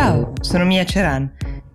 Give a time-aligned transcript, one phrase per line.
[0.00, 1.28] Ciao, sono Mia Ceran.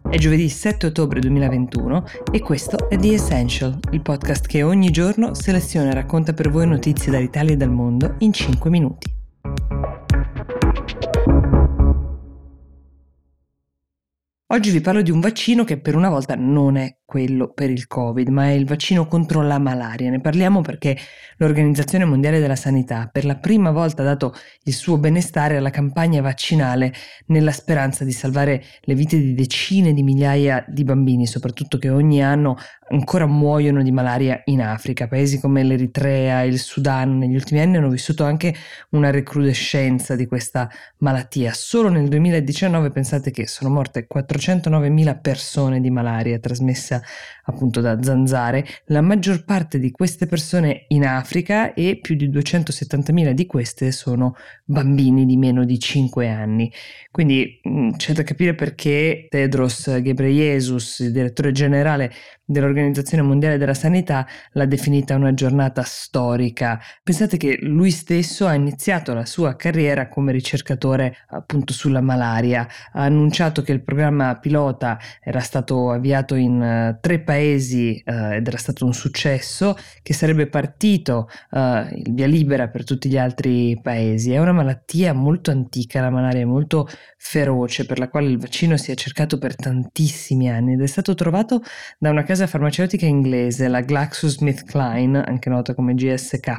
[0.10, 5.34] È giovedì 7 ottobre 2021 e questo è The Essential, il podcast che ogni giorno
[5.34, 9.14] seleziona e racconta per voi notizie dall'Italia e dal mondo in 5 minuti.
[14.54, 17.86] Oggi vi parlo di un vaccino che per una volta non è quello per il
[17.86, 20.10] Covid, ma è il vaccino contro la malaria.
[20.10, 20.98] Ne parliamo perché
[21.38, 24.34] l'Organizzazione Mondiale della Sanità per la prima volta ha dato
[24.64, 26.92] il suo benestare alla campagna vaccinale
[27.28, 32.24] nella speranza di salvare le vite di decine di migliaia di bambini, soprattutto che ogni
[32.24, 32.58] anno
[32.90, 35.08] ancora muoiono di malaria in Africa.
[35.08, 38.56] Paesi come l'Eritrea e il Sudan negli ultimi anni hanno vissuto anche
[38.90, 41.54] una recrudescenza di questa malattia.
[41.54, 47.02] Solo nel 2019 pensate che sono morte 409.000 persone di malaria trasmessa
[47.46, 53.32] appunto da zanzare, la maggior parte di queste persone in Africa e più di 270.000
[53.32, 54.36] di queste sono
[54.66, 56.72] bambini di meno di 5 anni.
[57.12, 62.12] Quindi mm, c'è da capire perché Tedros Ghebreyesus, il direttore generale
[62.46, 66.80] dell'Organizzazione Mondiale della Sanità, l'ha definita una giornata storica.
[67.02, 73.04] Pensate che lui stesso ha iniziato la sua carriera come ricercatore appunto sulla malaria, ha
[73.04, 78.86] annunciato che il programma pilota era stato avviato in tre paesi uh, ed era stato
[78.86, 84.32] un successo, che sarebbe partito il via libera per tutti gli altri paesi.
[84.32, 88.76] È una malattia molto antica, la malaria è molto feroce per la quale il vaccino
[88.76, 91.62] si è cercato per tantissimi anni ed è stato trovato
[91.98, 96.52] da una casa farmaceutica inglese, la GlaxoSmithKline, anche nota come GSK,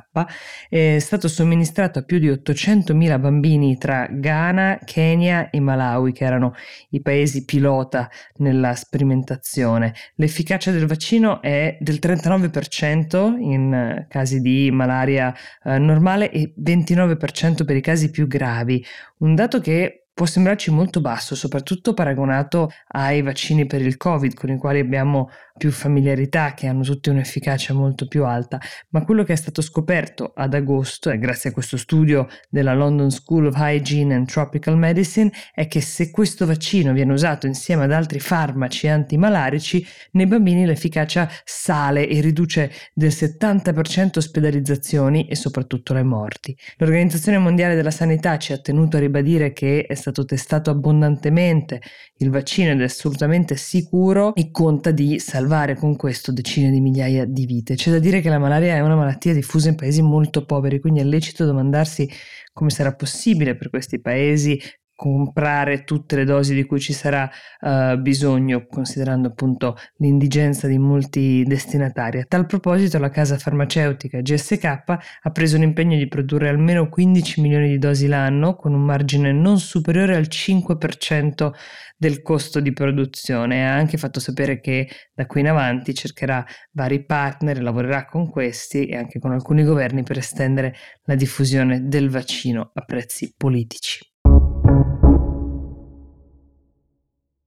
[0.68, 6.54] è stato somministrato a più di 800.000 bambini tra Ghana, Kenya e Malawi, che erano
[6.90, 9.94] i paesi pilota nella sperimentazione.
[10.24, 17.76] L'efficacia del vaccino è del 39% in casi di malaria eh, normale e 29% per
[17.76, 18.82] i casi più gravi,
[19.18, 24.50] un dato che può sembrarci molto basso, soprattutto paragonato ai vaccini per il Covid, con
[24.50, 29.32] i quali abbiamo più familiarità, che hanno tutti un'efficacia molto più alta, ma quello che
[29.32, 34.14] è stato scoperto ad agosto, e grazie a questo studio della London School of Hygiene
[34.14, 39.84] and Tropical Medicine, è che se questo vaccino viene usato insieme ad altri farmaci antimalarici,
[40.12, 46.56] nei bambini l'efficacia sale e riduce del 70% ospedalizzazioni e soprattutto le morti.
[46.76, 51.80] L'Organizzazione Mondiale della Sanità ci ha tenuto a ribadire che è stato testato abbondantemente
[52.18, 57.24] il vaccino ed è assolutamente sicuro e conta di salvare con questo decine di migliaia
[57.24, 57.74] di vite.
[57.74, 61.00] C'è da dire che la malaria è una malattia diffusa in paesi molto poveri, quindi
[61.00, 62.08] è lecito domandarsi
[62.52, 64.60] come sarà possibile per questi paesi
[64.94, 67.28] comprare tutte le dosi di cui ci sarà
[67.60, 72.20] uh, bisogno, considerando appunto l'indigenza di molti destinatari.
[72.20, 77.68] A tal proposito, la casa farmaceutica GSK ha preso l'impegno di produrre almeno 15 milioni
[77.68, 81.50] di dosi l'anno, con un margine non superiore al 5%
[81.96, 83.66] del costo di produzione.
[83.66, 88.86] Ha anche fatto sapere che da qui in avanti cercherà vari partner, lavorerà con questi
[88.86, 94.13] e anche con alcuni governi per estendere la diffusione del vaccino a prezzi politici.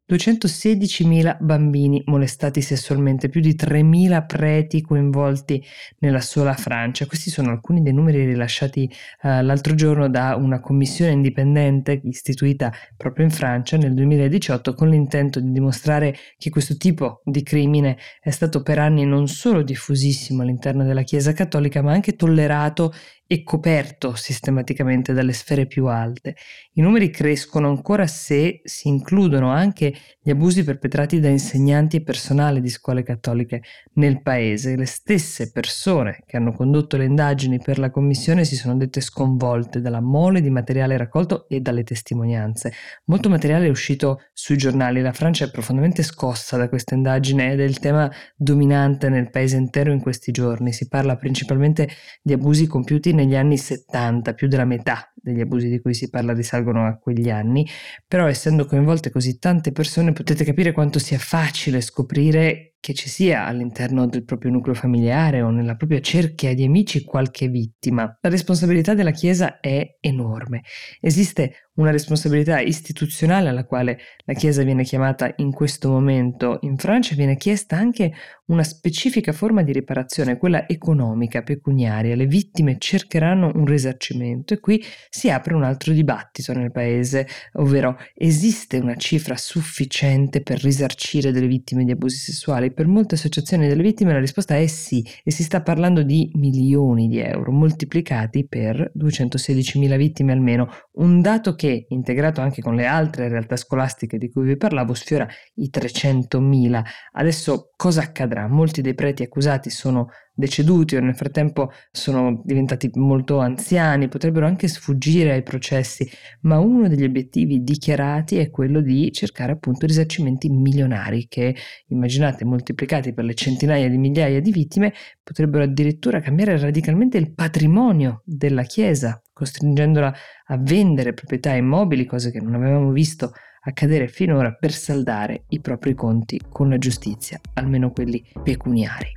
[0.10, 5.62] 216.000 bambini molestati sessualmente, più di 3.000 preti coinvolti
[6.00, 7.06] nella sola Francia.
[7.06, 8.90] Questi sono alcuni dei numeri rilasciati
[9.24, 15.42] uh, l'altro giorno da una commissione indipendente istituita proprio in Francia nel 2018 con l'intento
[15.42, 20.86] di dimostrare che questo tipo di crimine è stato per anni non solo diffusissimo all'interno
[20.86, 22.94] della Chiesa cattolica, ma anche tollerato
[23.28, 26.36] e coperto sistematicamente dalle sfere più alte.
[26.74, 32.62] I numeri crescono ancora se si includono anche gli abusi perpetrati da insegnanti e personale
[32.62, 33.62] di scuole cattoliche
[33.94, 34.78] nel paese.
[34.78, 39.82] Le stesse persone che hanno condotto le indagini per la commissione si sono dette sconvolte
[39.82, 42.72] dalla mole di materiale raccolto e dalle testimonianze.
[43.06, 45.02] Molto materiale è uscito sui giornali.
[45.02, 49.58] La Francia è profondamente scossa da questa indagine ed è il tema dominante nel paese
[49.58, 50.72] intero in questi giorni.
[50.72, 51.90] Si parla principalmente
[52.22, 56.34] di abusi compiuti negli anni 70, più della metà degli abusi di cui si parla
[56.34, 57.68] risalgono a quegli anni,
[58.08, 63.46] però essendo coinvolte così tante persone potete capire quanto sia facile scoprire che ci sia
[63.46, 68.04] all'interno del proprio nucleo familiare o nella propria cerchia di amici qualche vittima.
[68.22, 70.62] La responsabilità della Chiesa è enorme.
[71.00, 76.58] Esiste una responsabilità istituzionale alla quale la Chiesa viene chiamata in questo momento.
[76.62, 78.14] In Francia viene chiesta anche
[78.48, 82.16] una specifica forma di riparazione, quella economica, pecuniaria.
[82.16, 87.98] Le vittime cercheranno un risarcimento e qui si apre un altro dibattito nel paese, ovvero
[88.16, 92.67] esiste una cifra sufficiente per risarcire delle vittime di abusi sessuali?
[92.68, 92.74] Penali.
[92.74, 97.08] Per molte associazioni delle vittime la risposta è sì e si sta parlando di milioni
[97.08, 103.28] di euro moltiplicati per 216.000 vittime almeno, un dato che, integrato anche con le altre
[103.28, 106.84] realtà scolastiche di cui vi parlavo, sfiora i 300.000.
[107.14, 108.48] Adesso cosa accadrà?
[108.48, 114.68] Molti dei preti accusati sono deceduti o nel frattempo sono diventati molto anziani, potrebbero anche
[114.68, 116.08] sfuggire ai processi,
[116.42, 121.56] ma uno degli obiettivi dichiarati è quello di cercare appunto risarcimenti milionari che,
[121.88, 124.94] immaginate, moltiplicati per le centinaia di migliaia di vittime,
[125.24, 130.14] potrebbero addirittura cambiare radicalmente il patrimonio della Chiesa, costringendola
[130.46, 133.32] a vendere proprietà immobili, cose che non avevamo visto
[133.62, 139.17] accadere finora per saldare i propri conti con la giustizia, almeno quelli pecuniari.